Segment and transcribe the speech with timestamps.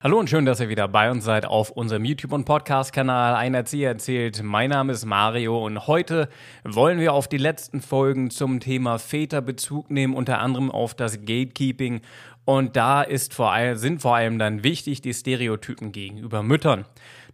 [0.00, 3.54] Hallo und schön, dass ihr wieder bei uns seid auf unserem YouTube- und Podcast-Kanal Ein
[3.54, 4.44] Erzieher erzählt.
[4.44, 6.28] Mein Name ist Mario und heute
[6.62, 11.22] wollen wir auf die letzten Folgen zum Thema Väter Bezug nehmen, unter anderem auf das
[11.22, 12.02] Gatekeeping.
[12.44, 16.84] Und da ist vor allem, sind vor allem dann wichtig die Stereotypen gegenüber Müttern.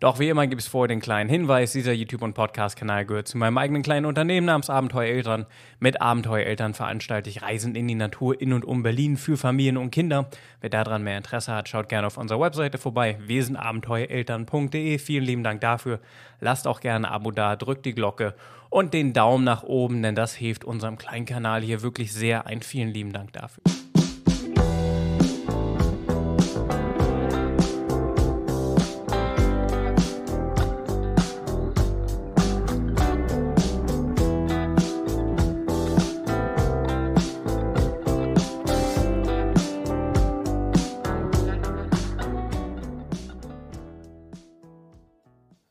[0.01, 3.39] Doch wie immer gibt es vorher den kleinen Hinweis, dieser YouTube- und Podcast-Kanal gehört zu
[3.39, 5.47] meinem eigenen kleinen Unternehmen namens Abenteuereltern.
[5.79, 9.91] Mit Abenteuereltern veranstalte ich Reisen in die Natur in und um Berlin für Familien und
[9.91, 10.29] Kinder.
[10.61, 14.99] Wer daran mehr Interesse hat, schaut gerne auf unserer Webseite vorbei, wesenabenteuereltern.de.
[14.99, 16.01] Vielen lieben Dank dafür.
[16.41, 18.35] Lasst auch gerne ein Abo da, drückt die Glocke
[18.71, 22.61] und den Daumen nach oben, denn das hilft unserem kleinen Kanal hier wirklich sehr ein.
[22.63, 23.63] Vielen lieben Dank dafür.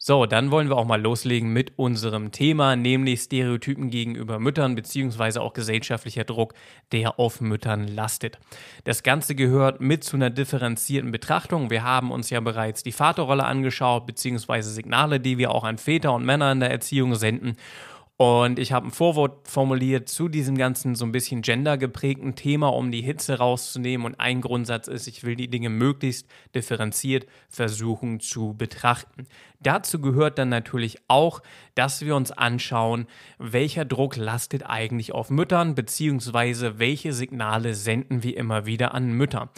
[0.05, 5.41] So, dann wollen wir auch mal loslegen mit unserem Thema, nämlich Stereotypen gegenüber Müttern beziehungsweise
[5.41, 6.55] auch gesellschaftlicher Druck,
[6.91, 8.37] der auf Müttern lastet.
[8.83, 11.69] Das Ganze gehört mit zu einer differenzierten Betrachtung.
[11.69, 16.11] Wir haben uns ja bereits die Vaterrolle angeschaut, beziehungsweise Signale, die wir auch an Väter
[16.11, 17.55] und Männer in der Erziehung senden.
[18.17, 22.91] Und ich habe ein Vorwort formuliert zu diesem ganzen so ein bisschen gendergeprägten Thema, um
[22.91, 24.05] die Hitze rauszunehmen.
[24.05, 29.25] Und ein Grundsatz ist, ich will die Dinge möglichst differenziert versuchen zu betrachten.
[29.59, 31.41] Dazu gehört dann natürlich auch,
[31.73, 33.07] dass wir uns anschauen,
[33.39, 39.49] welcher Druck lastet eigentlich auf Müttern, beziehungsweise welche Signale senden wir immer wieder an Mütter.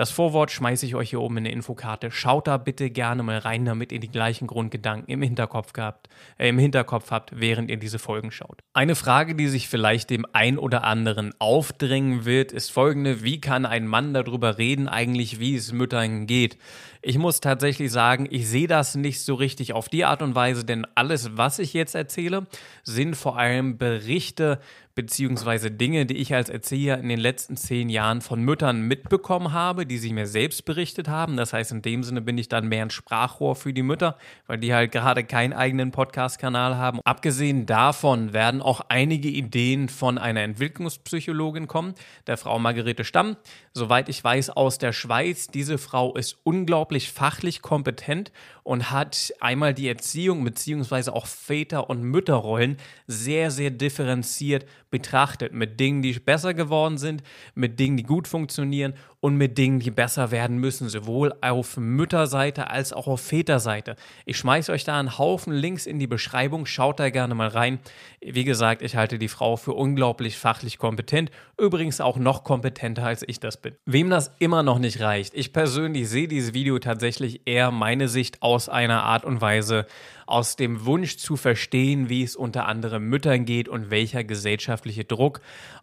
[0.00, 2.10] Das Vorwort schmeiße ich euch hier oben in der Infokarte.
[2.10, 6.48] Schaut da bitte gerne mal rein, damit ihr die gleichen Grundgedanken im Hinterkopf gehabt, äh,
[6.48, 8.62] im Hinterkopf habt, während ihr diese Folgen schaut.
[8.72, 13.66] Eine Frage, die sich vielleicht dem ein oder anderen aufdrängen wird, ist folgende: Wie kann
[13.66, 16.56] ein Mann darüber reden, eigentlich, wie es Müttern geht?
[17.02, 20.66] Ich muss tatsächlich sagen, ich sehe das nicht so richtig auf die Art und Weise,
[20.66, 22.46] denn alles, was ich jetzt erzähle,
[22.84, 24.58] sind vor allem Berichte
[25.00, 29.86] beziehungsweise Dinge, die ich als Erzieher in den letzten zehn Jahren von Müttern mitbekommen habe,
[29.86, 31.38] die sie mir selbst berichtet haben.
[31.38, 34.58] Das heißt, in dem Sinne bin ich dann mehr ein Sprachrohr für die Mütter, weil
[34.58, 37.00] die halt gerade keinen eigenen Podcast-Kanal haben.
[37.04, 41.94] Abgesehen davon werden auch einige Ideen von einer Entwicklungspsychologin kommen,
[42.26, 43.36] der Frau Margarete Stamm.
[43.72, 45.46] Soweit ich weiß, aus der Schweiz.
[45.46, 52.02] Diese Frau ist unglaublich fachlich kompetent und hat einmal die Erziehung beziehungsweise auch Väter- und
[52.02, 55.52] Mütterrollen sehr, sehr differenziert betrachtet.
[55.52, 57.22] Mit Dingen, die besser geworden sind,
[57.54, 62.70] mit Dingen, die gut funktionieren und mit Dingen, die besser werden müssen, sowohl auf Mütterseite
[62.70, 63.96] als auch auf Väterseite.
[64.24, 67.80] Ich schmeiße euch da einen Haufen Links in die Beschreibung, schaut da gerne mal rein.
[68.20, 73.22] Wie gesagt, ich halte die Frau für unglaublich fachlich kompetent, übrigens auch noch kompetenter als
[73.26, 73.74] ich das bin.
[73.84, 78.42] Wem das immer noch nicht reicht, ich persönlich sehe dieses Video tatsächlich eher meine Sicht
[78.42, 79.86] aus einer Art und Weise,
[80.30, 85.40] aus dem Wunsch zu verstehen, wie es unter anderem Müttern geht und welcher gesellschaftliche Druck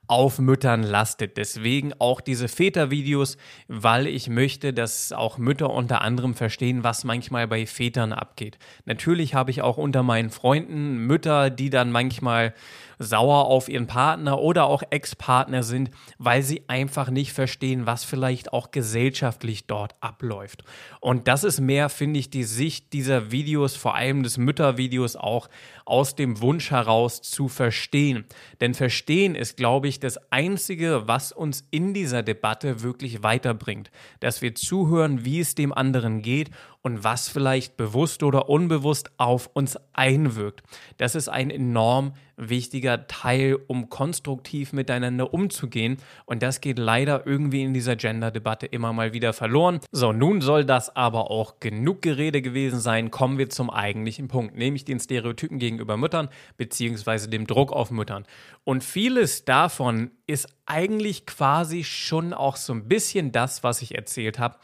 [0.08, 1.38] auf Müttern lastet.
[1.38, 3.38] Deswegen auch diese Vätervideos,
[3.68, 8.58] weil ich möchte, dass auch Mütter unter anderem verstehen, was manchmal bei Vätern abgeht.
[8.85, 12.53] Natürlich habe ich auch unter meinen Freunden Mütter, die dann manchmal
[13.00, 18.53] sauer auf ihren Partner oder auch Ex-Partner sind, weil sie einfach nicht verstehen, was vielleicht
[18.53, 20.63] auch gesellschaftlich dort abläuft.
[21.00, 25.50] Und das ist mehr, finde ich, die Sicht dieser Videos, vor allem des Müttervideos auch
[25.85, 28.25] aus dem Wunsch heraus zu verstehen.
[28.62, 33.91] Denn verstehen ist, glaube ich, das Einzige, was uns in dieser Debatte wirklich weiterbringt.
[34.19, 39.49] Dass wir zuhören, wie es dem anderen geht und was vielleicht bewusst oder unbewusst auf
[39.53, 40.63] uns einwirkt.
[40.97, 45.97] Das ist ein enorm wichtiger Teil, um konstruktiv miteinander umzugehen.
[46.25, 49.79] Und das geht leider irgendwie in dieser Gender-Debatte immer mal wieder verloren.
[49.91, 53.11] So, nun soll das aber auch genug Gerede gewesen sein.
[53.11, 58.25] Kommen wir zum eigentlichen Punkt, nämlich den Stereotypen gegenüber Müttern beziehungsweise dem Druck auf Müttern.
[58.63, 64.37] Und vieles davon ist eigentlich quasi schon auch so ein bisschen das, was ich erzählt
[64.37, 64.57] habe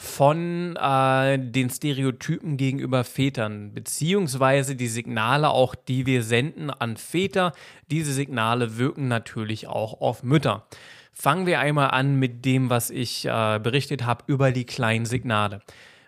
[0.00, 7.52] von äh, den Stereotypen gegenüber Vätern, beziehungsweise die Signale auch, die wir senden an Väter.
[7.90, 10.68] Diese Signale wirken natürlich auch auf Mütter.
[11.12, 15.62] Fangen wir einmal an mit dem, was ich äh, berichtet habe über die kleinen Signale.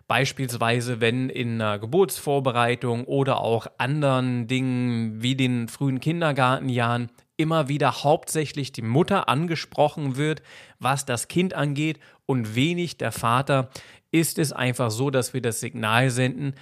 [0.07, 8.05] Beispielsweise, wenn in einer Geburtsvorbereitung oder auch anderen Dingen wie den frühen Kindergartenjahren immer wieder
[8.05, 10.43] hauptsächlich die Mutter angesprochen wird,
[10.79, 11.99] was das Kind angeht.
[12.27, 13.71] Und wenig der Vater,
[14.13, 16.55] ist es einfach so, dass wir das Signal senden,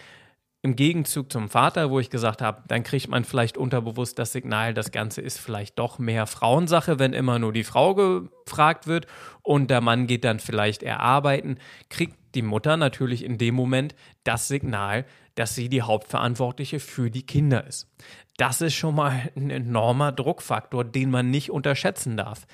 [0.63, 4.75] im Gegenzug zum Vater, wo ich gesagt habe, dann kriegt man vielleicht unterbewusst das Signal,
[4.75, 9.07] das Ganze ist vielleicht doch mehr Frauensache, wenn immer nur die Frau gefragt wird
[9.43, 11.59] und der Mann geht dann vielleicht eher arbeiten,
[11.91, 13.95] kriegt die Mutter natürlich in dem Moment
[14.25, 15.05] das Signal,
[15.37, 17.89] dass sie die Hauptverantwortliche für die Kinder ist.
[18.37, 22.47] Das ist schon mal ein enormer Druckfaktor, den man nicht unterschätzen darf.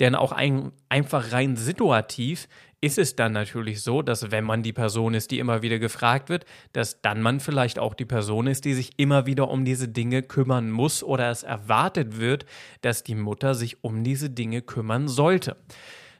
[0.00, 2.48] Denn auch ein, einfach rein situativ
[2.84, 6.28] ist es dann natürlich so, dass wenn man die Person ist, die immer wieder gefragt
[6.28, 6.44] wird,
[6.74, 10.22] dass dann man vielleicht auch die Person ist, die sich immer wieder um diese Dinge
[10.22, 12.44] kümmern muss oder es erwartet wird,
[12.82, 15.56] dass die Mutter sich um diese Dinge kümmern sollte.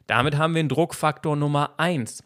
[0.07, 2.23] Damit haben wir den Druckfaktor Nummer eins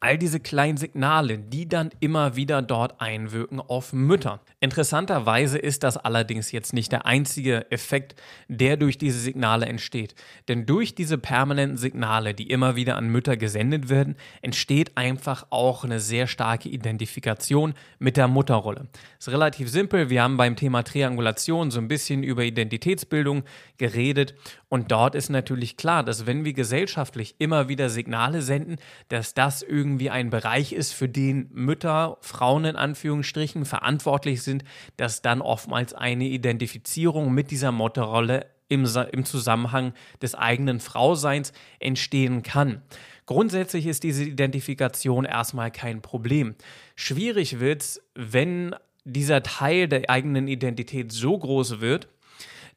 [0.00, 4.40] all diese kleinen Signale, die dann immer wieder dort einwirken auf Mütter.
[4.60, 8.14] Interessanterweise ist das allerdings jetzt nicht der einzige Effekt,
[8.48, 10.14] der durch diese Signale entsteht.
[10.48, 15.84] Denn durch diese permanenten Signale, die immer wieder an Mütter gesendet werden, entsteht einfach auch
[15.84, 18.88] eine sehr starke Identifikation mit der Mutterrolle.
[19.18, 20.10] Ist relativ simpel.
[20.10, 23.44] Wir haben beim Thema Triangulation so ein bisschen über Identitätsbildung
[23.78, 24.34] geredet
[24.68, 28.76] und dort ist natürlich klar, dass wenn wir gesellschaftlich immer wieder Signale senden,
[29.08, 34.64] dass das irgendwie ein Bereich ist, für den Mütter, Frauen in Anführungsstrichen verantwortlich sind,
[34.96, 42.42] dass dann oftmals eine Identifizierung mit dieser Mutterrolle im, im Zusammenhang des eigenen Frauseins entstehen
[42.42, 42.82] kann.
[43.24, 46.56] Grundsätzlich ist diese Identifikation erstmal kein Problem.
[46.96, 48.74] Schwierig wird es, wenn
[49.04, 52.08] dieser Teil der eigenen Identität so groß wird,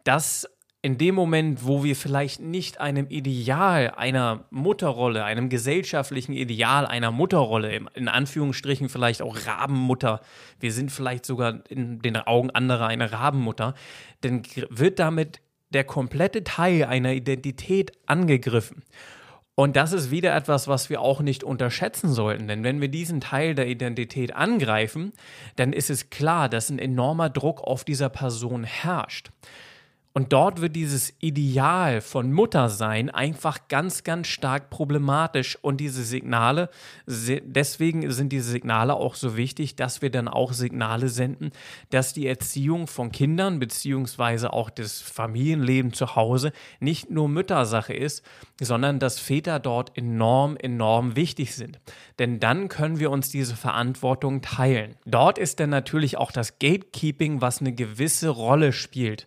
[0.04, 0.48] dass
[0.82, 7.12] in dem Moment, wo wir vielleicht nicht einem Ideal einer Mutterrolle, einem gesellschaftlichen Ideal einer
[7.12, 10.22] Mutterrolle, in Anführungsstrichen vielleicht auch Rabenmutter,
[10.60, 13.74] wir sind vielleicht sogar in den Augen anderer eine Rabenmutter,
[14.22, 15.42] dann wird damit
[15.72, 18.84] der komplette Teil einer Identität angegriffen.
[19.56, 22.48] Und das ist wieder etwas, was wir auch nicht unterschätzen sollten.
[22.48, 25.12] Denn wenn wir diesen Teil der Identität angreifen,
[25.58, 29.32] dann ist es klar, dass ein enormer Druck auf dieser Person herrscht.
[30.20, 35.58] Und dort wird dieses Ideal von Muttersein einfach ganz, ganz stark problematisch.
[35.62, 36.70] Und diese Signale,
[37.08, 41.52] deswegen sind diese Signale auch so wichtig, dass wir dann auch Signale senden,
[41.90, 46.52] dass die Erziehung von Kindern beziehungsweise auch das Familienleben zu Hause
[46.82, 48.22] nicht nur Müttersache ist,
[48.60, 51.80] sondern dass Väter dort enorm, enorm wichtig sind.
[52.20, 54.98] Denn dann können wir uns diese Verantwortung teilen.
[55.06, 59.26] Dort ist dann natürlich auch das Gatekeeping, was eine gewisse Rolle spielt.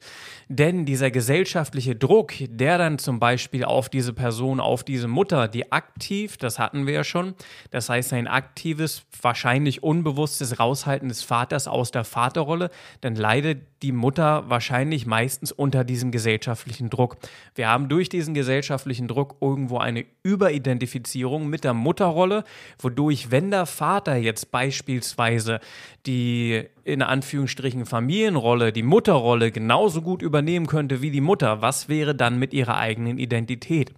[0.49, 5.73] Denn dieser gesellschaftliche Druck, der dann zum Beispiel auf diese Person, auf diese Mutter, die
[5.73, 7.35] aktiv, das hatten wir ja schon,
[7.71, 12.71] das heißt ein aktives, wahrscheinlich unbewusstes Raushalten des Vaters aus der Vaterrolle,
[13.01, 17.17] dann leidet die Mutter wahrscheinlich meistens unter diesem gesellschaftlichen Druck.
[17.55, 22.45] Wir haben durch diesen gesellschaftlichen Druck irgendwo eine Überidentifizierung mit der Mutterrolle,
[22.79, 25.61] wodurch, wenn der Vater jetzt beispielsweise
[26.07, 32.15] die in Anführungsstrichen Familienrolle, die Mutterrolle genauso gut übernehmen könnte wie die Mutter, was wäre
[32.15, 33.93] dann mit ihrer eigenen Identität?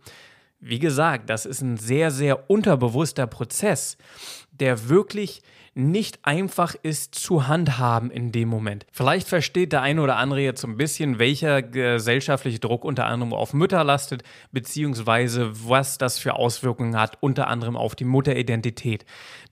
[0.60, 3.98] Wie gesagt, das ist ein sehr, sehr unterbewusster Prozess,
[4.52, 5.42] der wirklich
[5.74, 8.86] nicht einfach ist zu handhaben in dem Moment.
[8.92, 13.52] Vielleicht versteht der eine oder andere jetzt ein bisschen, welcher gesellschaftliche Druck unter anderem auf
[13.52, 14.22] Mütter lastet,
[14.52, 19.04] beziehungsweise was das für Auswirkungen hat, unter anderem auf die Mutteridentität.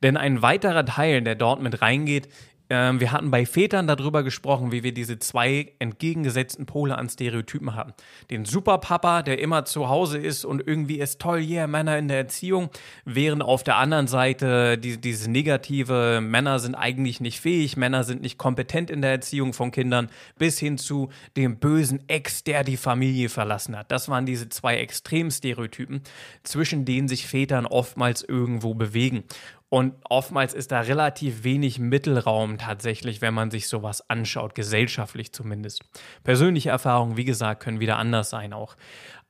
[0.02, 2.28] Denn ein weiterer Teil, der dort mit reingeht,
[2.72, 7.74] ähm, wir hatten bei Vätern darüber gesprochen, wie wir diese zwei entgegengesetzten Pole an Stereotypen
[7.74, 7.92] haben.
[8.30, 12.16] Den Superpapa, der immer zu Hause ist und irgendwie ist toll, yeah, Männer in der
[12.16, 12.70] Erziehung,
[13.04, 18.22] während auf der anderen Seite die, dieses negative, Männer sind eigentlich nicht fähig, Männer sind
[18.22, 20.08] nicht kompetent in der Erziehung von Kindern,
[20.38, 23.92] bis hin zu dem bösen Ex, der die Familie verlassen hat.
[23.92, 26.00] Das waren diese zwei Extremstereotypen,
[26.42, 29.24] zwischen denen sich Vätern oftmals irgendwo bewegen.
[29.72, 35.82] Und oftmals ist da relativ wenig Mittelraum tatsächlich, wenn man sich sowas anschaut, gesellschaftlich zumindest.
[36.24, 38.76] Persönliche Erfahrungen, wie gesagt, können wieder anders sein auch.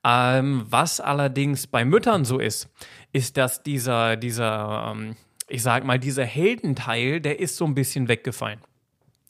[0.02, 2.68] Ähm, was allerdings bei Müttern so ist,
[3.12, 5.14] ist, dass dieser, dieser, ähm,
[5.46, 8.58] ich sag mal, dieser Heldenteil, der ist so ein bisschen weggefallen.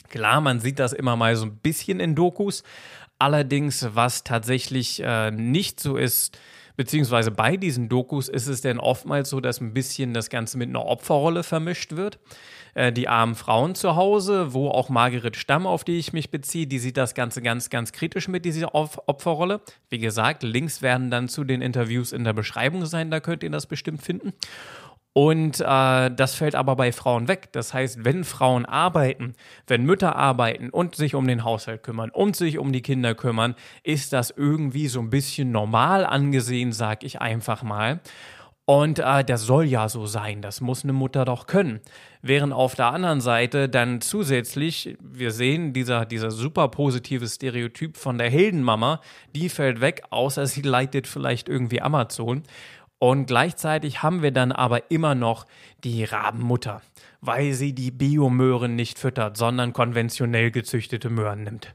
[0.09, 2.63] Klar, man sieht das immer mal so ein bisschen in Dokus.
[3.19, 6.39] Allerdings, was tatsächlich äh, nicht so ist,
[6.77, 10.69] Beziehungsweise bei diesen Dokus ist es denn oftmals so, dass ein bisschen das Ganze mit
[10.69, 12.19] einer Opferrolle vermischt wird.
[12.75, 16.67] Äh, die armen Frauen zu Hause, wo auch Margaret Stamm, auf die ich mich beziehe,
[16.67, 19.61] die sieht das Ganze ganz, ganz kritisch mit dieser Opferrolle.
[19.91, 23.51] Wie gesagt, Links werden dann zu den Interviews in der Beschreibung sein, da könnt ihr
[23.51, 24.33] das bestimmt finden.
[25.15, 27.53] Und äh, das fällt aber bei Frauen weg.
[27.53, 29.35] Das heißt, wenn Frauen arbeiten,
[29.67, 33.55] wenn Mütter arbeiten und sich um den Haushalt kümmern und sich um die Kinder kümmern,
[33.83, 38.01] ist das irgendwie so ein bisschen normal angesehen, sag ich einfach mal.
[38.65, 41.81] Und äh, das soll ja so sein, das muss eine Mutter doch können.
[42.23, 48.19] Während auf der anderen Seite dann zusätzlich, wir sehen, dieser, dieser super positive Stereotyp von
[48.19, 49.01] der Heldenmama,
[49.35, 52.45] die fällt weg, außer sie leitet vielleicht irgendwie Amazon.
[53.03, 55.49] Und gleichzeitig haben wir dann aber immer noch
[55.83, 56.83] die Rabenmutter,
[57.21, 61.75] weil sie die Biomöhren nicht füttert, sondern konventionell gezüchtete Möhren nimmt.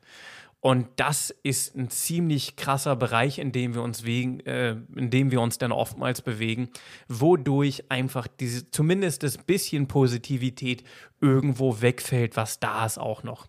[0.61, 5.29] Und das ist ein ziemlich krasser Bereich, in dem wir uns wegen, äh, in dem
[5.29, 6.69] wir uns dann oftmals bewegen,
[7.09, 10.85] wodurch einfach diese, zumindest das bisschen Positivität
[11.19, 13.47] irgendwo wegfällt, was da ist auch noch.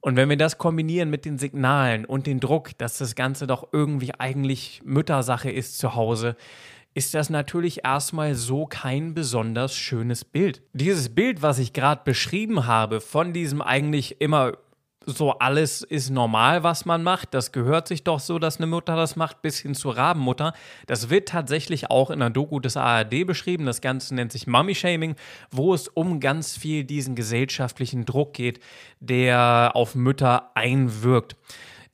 [0.00, 3.68] Und wenn wir das kombinieren mit den Signalen und den Druck, dass das Ganze doch
[3.72, 6.36] irgendwie eigentlich Müttersache ist zu Hause,
[6.94, 10.62] ist das natürlich erstmal so kein besonders schönes Bild.
[10.72, 14.54] Dieses Bild, was ich gerade beschrieben habe, von diesem eigentlich immer
[15.06, 17.32] so alles ist normal, was man macht.
[17.32, 20.52] Das gehört sich doch so, dass eine Mutter das macht, bis hin zur Rabenmutter.
[20.86, 23.66] Das wird tatsächlich auch in der Doku des ARD beschrieben.
[23.66, 25.16] Das Ganze nennt sich Mummy Shaming,
[25.50, 28.60] wo es um ganz viel diesen gesellschaftlichen Druck geht,
[29.00, 31.36] der auf Mütter einwirkt.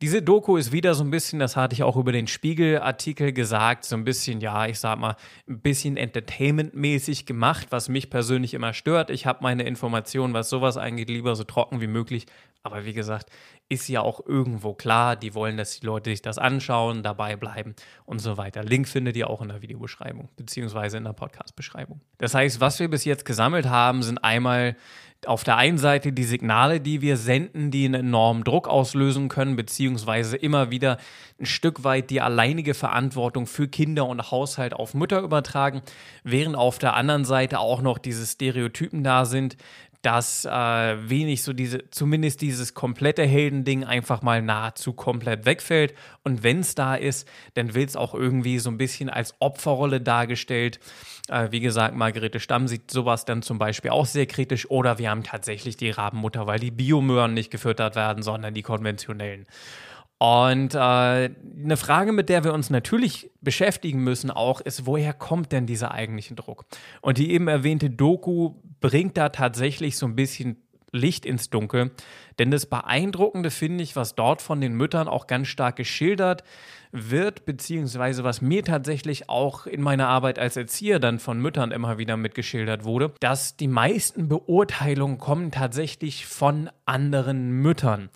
[0.03, 3.87] Diese Doku ist wieder so ein bisschen, das hatte ich auch über den Spiegel-Artikel gesagt,
[3.87, 5.17] so ein bisschen, ja, ich sag mal,
[5.49, 9.09] ein bisschen entertainmentmäßig gemacht, was mich persönlich immer stört.
[9.09, 12.27] Ich habe meine Informationen, was sowas angeht, lieber so trocken wie möglich.
[12.63, 13.31] Aber wie gesagt,
[13.69, 17.75] ist ja auch irgendwo klar, die wollen, dass die Leute sich das anschauen, dabei bleiben
[18.05, 18.65] und so weiter.
[18.65, 22.01] Link findet ihr auch in der Videobeschreibung, beziehungsweise in der Podcast-Beschreibung.
[22.19, 24.77] Das heißt, was wir bis jetzt gesammelt haben, sind einmal
[25.25, 29.57] auf der einen Seite die Signale, die wir senden, die einen enormen Druck auslösen können,
[29.57, 30.99] beziehungsweise immer wieder
[31.41, 35.83] ein Stück weit die alleinige Verantwortung für Kinder und Haushalt auf Mütter übertragen,
[36.25, 39.57] während auf der anderen Seite auch noch diese Stereotypen da sind,
[40.07, 45.95] dass äh, wenig so diese, zumindest dieses komplette Heldending einfach mal nahezu komplett wegfällt.
[46.23, 50.01] Und wenn es da ist, dann wird es auch irgendwie so ein bisschen als Opferrolle
[50.01, 50.79] dargestellt.
[51.29, 54.71] Äh, wie gesagt, Margarete Stamm sieht sowas dann zum Beispiel auch sehr kritisch.
[54.71, 59.45] Oder wir haben tatsächlich die Rabenmutter, weil die Biomöhren nicht gefüttert werden, sondern die konventionellen.
[60.19, 65.53] Und äh, eine Frage, mit der wir uns natürlich beschäftigen müssen, auch ist, woher kommt
[65.53, 66.65] denn dieser eigentliche Druck?
[67.03, 71.91] Und die eben erwähnte Doku bringt da tatsächlich so ein bisschen Licht ins Dunkel.
[72.39, 76.45] Denn das Beeindruckende finde ich, was dort von den Müttern auch ganz stark geschildert
[76.93, 81.99] wird, beziehungsweise was mir tatsächlich auch in meiner Arbeit als Erzieher dann von Müttern immer
[81.99, 88.09] wieder mitgeschildert wurde, dass die meisten Beurteilungen kommen tatsächlich von anderen Müttern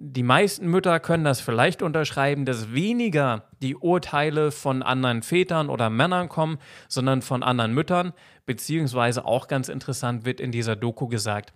[0.00, 5.90] die meisten Mütter können das vielleicht unterschreiben, dass weniger die Urteile von anderen Vätern oder
[5.90, 8.12] Männern kommen, sondern von anderen Müttern.
[8.46, 11.52] Beziehungsweise auch ganz interessant wird in dieser Doku gesagt,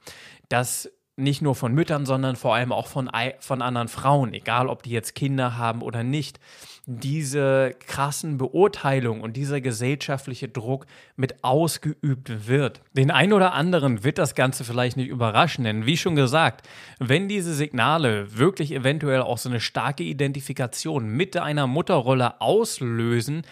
[0.48, 4.82] dass nicht nur von Müttern, sondern vor allem auch von, von anderen Frauen, egal ob
[4.82, 6.40] die jetzt Kinder haben oder nicht,
[6.86, 12.80] diese krassen Beurteilungen und dieser gesellschaftliche Druck mit ausgeübt wird.
[12.92, 16.66] Den einen oder anderen wird das Ganze vielleicht nicht überraschen, denn wie schon gesagt,
[16.98, 23.42] wenn diese Signale wirklich eventuell auch so eine starke Identifikation mit einer Mutterrolle auslösen,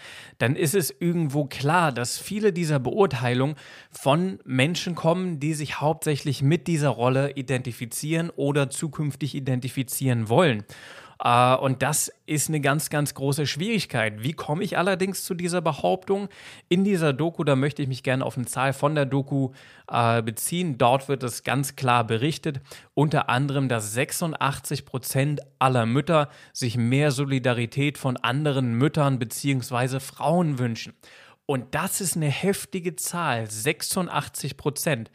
[0.41, 3.55] dann ist es irgendwo klar, dass viele dieser Beurteilungen
[3.91, 10.63] von Menschen kommen, die sich hauptsächlich mit dieser Rolle identifizieren oder zukünftig identifizieren wollen.
[11.23, 14.23] Äh, und das ist eine ganz, ganz große Schwierigkeit.
[14.23, 16.29] Wie komme ich allerdings zu dieser Behauptung?
[16.69, 19.51] In dieser Doku, da möchte ich mich gerne auf eine Zahl von der Doku
[19.89, 20.77] äh, beziehen.
[20.77, 22.61] Dort wird es ganz klar berichtet,
[22.93, 29.99] unter anderem, dass 86 Prozent aller Mütter sich mehr Solidarität von anderen Müttern bzw.
[29.99, 30.93] Frauen wünschen.
[31.45, 35.11] Und das ist eine heftige Zahl, 86 Prozent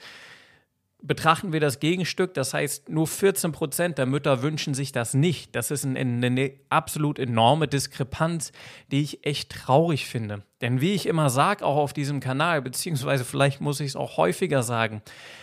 [1.07, 5.55] betrachten wir das Gegenstück, das heißt, nur 14 Prozent der Mütter wünschen sich das nicht.
[5.55, 8.53] Das ist eine, eine absolut enorme Diskrepanz,
[8.91, 10.43] die ich echt traurig finde.
[10.61, 14.17] Denn wie ich immer sage, auch auf diesem Kanal, beziehungsweise vielleicht muss ich es auch
[14.17, 15.03] häufiger sagen,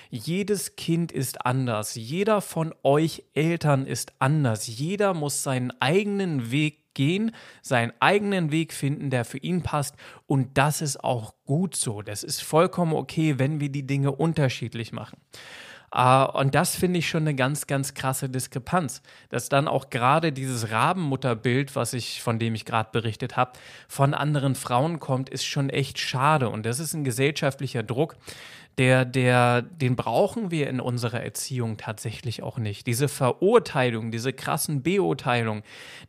[0.10, 1.96] jedes Kind ist anders.
[1.96, 4.67] Jeder von euch Eltern ist anders.
[4.67, 7.31] Jeder muss seinen eigenen Weg gehen,
[7.62, 9.95] seinen eigenen Weg finden, der für ihn passt.
[10.27, 12.01] Und das ist auch gut so.
[12.01, 15.17] Das ist vollkommen okay, wenn wir die Dinge unterschiedlich machen.
[15.95, 20.31] Uh, und das finde ich schon eine ganz, ganz krasse Diskrepanz, dass dann auch gerade
[20.31, 23.51] dieses Rabenmutterbild, was ich, von dem ich gerade berichtet habe,
[23.88, 26.50] von anderen Frauen kommt, ist schon echt schade.
[26.50, 28.15] Und das ist ein gesellschaftlicher Druck,
[28.77, 32.88] der, der, den brauchen wir in unserer Erziehung tatsächlich auch nicht.
[32.88, 35.62] Diese Verurteilung, diese krassen Beurteilung,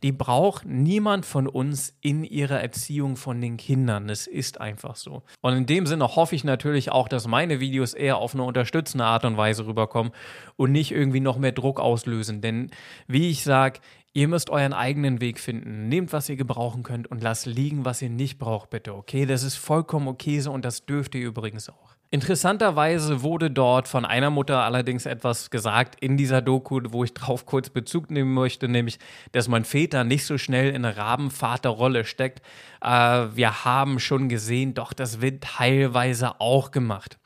[0.03, 4.09] die braucht niemand von uns in ihrer Erziehung von den Kindern.
[4.09, 5.23] Es ist einfach so.
[5.43, 9.05] Und in dem Sinne hoffe ich natürlich auch, dass meine Videos eher auf eine unterstützende
[9.05, 10.13] Art und Weise rüberkommen
[10.57, 12.41] und nicht irgendwie noch mehr Druck auslösen.
[12.41, 12.71] Denn
[13.07, 13.81] wie ich sage,
[14.17, 15.89] Ihr müsst euren eigenen Weg finden.
[15.89, 18.95] Nehmt, was ihr gebrauchen könnt und lasst liegen, was ihr nicht braucht, bitte.
[18.95, 21.94] Okay, das ist vollkommen okay so und das dürft ihr übrigens auch.
[22.15, 27.45] Interessanterweise wurde dort von einer Mutter allerdings etwas gesagt in dieser Doku, wo ich drauf
[27.45, 29.01] kurz Bezug nehmen möchte, nämlich,
[29.33, 32.41] dass man Väter nicht so schnell in eine Rabenvaterrolle steckt.
[32.81, 32.89] Äh,
[33.35, 37.19] wir haben schon gesehen, doch das wird teilweise auch gemacht.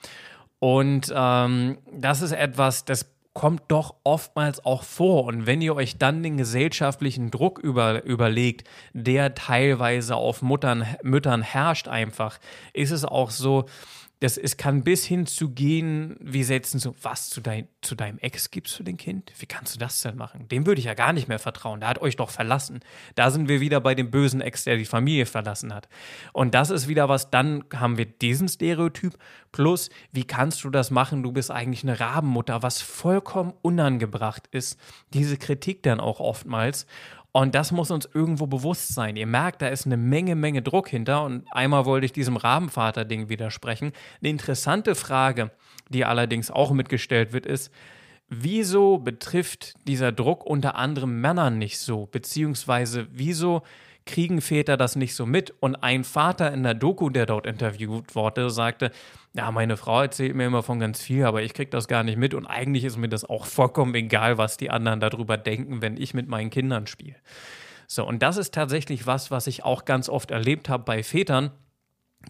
[0.59, 5.25] Und ähm, das ist etwas, das kommt doch oftmals auch vor.
[5.25, 11.43] Und wenn ihr euch dann den gesellschaftlichen Druck über, überlegt, der teilweise auf Muttern, Müttern
[11.43, 12.39] herrscht einfach,
[12.73, 13.67] ist es auch so,
[14.21, 18.19] das, es kann bis hin zu gehen, wie setzen so, was zu, dein, zu deinem
[18.19, 19.33] Ex gibst du dem Kind?
[19.39, 20.49] Wie kannst du das denn machen?
[20.49, 21.81] Dem würde ich ja gar nicht mehr vertrauen.
[21.81, 22.81] Der hat euch doch verlassen.
[23.15, 25.89] Da sind wir wieder bei dem bösen Ex, der die Familie verlassen hat.
[26.33, 29.17] Und das ist wieder was, dann haben wir diesen Stereotyp.
[29.53, 31.23] Plus, wie kannst du das machen?
[31.23, 34.81] Du bist eigentlich eine Rabenmutter, was vollkommen unangebracht ist.
[35.15, 36.87] Diese Kritik dann auch oftmals.
[37.33, 39.17] Und das muss uns irgendwo bewusst sein.
[39.17, 41.25] Ihr merkt, da ist eine Menge, Menge Druck hinter.
[41.25, 43.93] Und einmal wollte ich diesem Rabenvater-Ding widersprechen.
[44.21, 45.51] Eine interessante Frage,
[45.89, 47.73] die allerdings auch mitgestellt wird, ist,
[48.29, 52.07] wieso betrifft dieser Druck unter anderem Männern nicht so?
[52.07, 53.63] Beziehungsweise wieso
[54.09, 55.55] kriegen Väter das nicht so mit.
[55.61, 58.91] Und ein Vater in der Doku, der dort interviewt wurde, sagte,
[59.35, 62.19] ja, meine Frau erzählt mir immer von ganz viel, aber ich kriege das gar nicht
[62.19, 65.97] mit und eigentlich ist mir das auch vollkommen egal, was die anderen darüber denken, wenn
[65.97, 67.17] ich mit meinen Kindern spiele.
[67.87, 71.53] So, und das ist tatsächlich was, was ich auch ganz oft erlebt habe bei Vätern,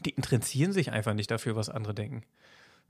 [0.05, 2.25] die interessieren sich einfach nicht dafür, was andere denken.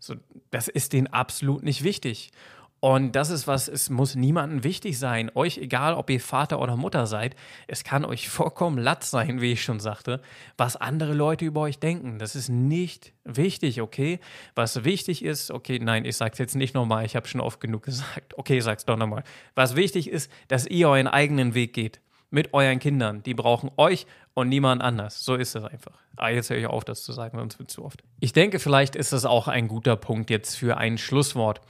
[0.01, 0.15] So,
[0.51, 2.33] das ist denen absolut nicht wichtig.
[2.81, 5.33] Und das ist was, es muss niemandem wichtig sein.
[5.35, 7.35] Euch, egal ob ihr Vater oder Mutter seid,
[7.67, 10.21] es kann euch vollkommen latt sein, wie ich schon sagte,
[10.57, 12.19] was andere Leute über euch denken.
[12.19, 14.21] Das ist nicht wichtig, okay?
[14.55, 17.83] Was wichtig ist, okay, nein, ich sag's jetzt nicht nochmal, ich habe schon oft genug
[17.89, 18.39] gesagt.
[18.39, 19.25] Okay, sag's doch nochmal.
[19.55, 23.23] Was wichtig ist, dass ihr euren eigenen Weg geht mit euren Kindern.
[23.23, 25.25] Die brauchen euch und niemand anders.
[25.25, 25.99] So ist es einfach.
[26.17, 28.03] Ah, jetzt höre ich auf, das zu sagen, sonst wird zu oft.
[28.21, 31.61] Ich denke, vielleicht ist es auch ein guter Punkt jetzt für ein Schlusswort.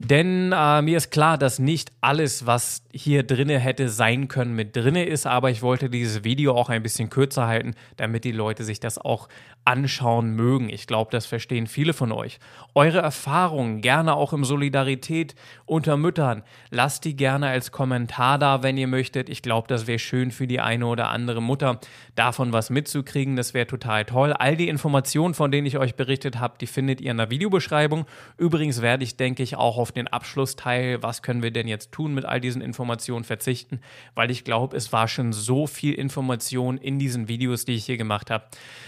[0.00, 4.76] Denn äh, mir ist klar, dass nicht alles, was hier drinne hätte sein können, mit
[4.76, 8.62] drinne ist, aber ich wollte dieses Video auch ein bisschen kürzer halten, damit die Leute
[8.62, 9.28] sich das auch
[9.68, 10.70] anschauen mögen.
[10.70, 12.38] Ich glaube, das verstehen viele von euch.
[12.74, 15.34] Eure Erfahrungen, gerne auch im Solidarität
[15.66, 19.28] unter Müttern, lasst die gerne als Kommentar da, wenn ihr möchtet.
[19.28, 21.80] Ich glaube, das wäre schön für die eine oder andere Mutter,
[22.14, 23.36] davon was mitzukriegen.
[23.36, 24.32] Das wäre total toll.
[24.32, 28.06] All die Informationen, von denen ich euch berichtet habe, die findet ihr in der Videobeschreibung.
[28.38, 32.14] Übrigens werde ich, denke ich, auch auf den Abschlussteil, was können wir denn jetzt tun
[32.14, 33.80] mit all diesen Informationen, verzichten,
[34.14, 37.98] weil ich glaube, es war schon so viel Information in diesen Videos, die ich hier
[37.98, 38.44] gemacht habe,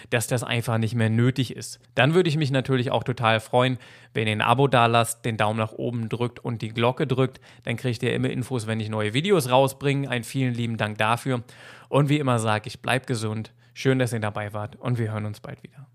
[0.09, 1.81] dass das einfach nicht mehr nötig ist.
[1.95, 3.79] Dann würde ich mich natürlich auch total freuen,
[4.15, 7.41] wenn ihr ein Abo da lasst, den Daumen nach oben drückt und die Glocke drückt.
[7.65, 10.09] Dann kriegt ihr immer Infos, wenn ich neue Videos rausbringe.
[10.09, 11.43] Einen vielen lieben Dank dafür.
[11.89, 13.53] Und wie immer sage ich, bleibt gesund.
[13.75, 15.87] Schön, dass ihr dabei wart und wir hören uns bald wieder.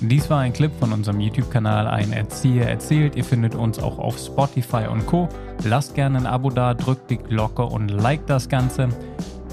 [0.00, 3.16] Dies war ein Clip von unserem YouTube-Kanal Ein Erzieher erzählt.
[3.16, 5.28] Ihr findet uns auch auf Spotify und Co.
[5.64, 8.88] Lasst gerne ein Abo da, drückt die Glocke und liked das Ganze.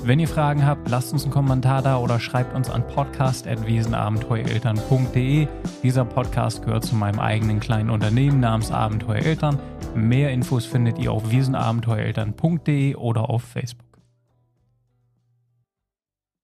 [0.03, 5.47] Wenn ihr Fragen habt, lasst uns einen Kommentar da oder schreibt uns an podcast.wiesenabenteuereltern.de.
[5.83, 9.59] Dieser Podcast gehört zu meinem eigenen kleinen Unternehmen namens Abenteuereltern.
[9.93, 13.90] Mehr Infos findet ihr auf wiesenabenteuereltern.de oder auf Facebook.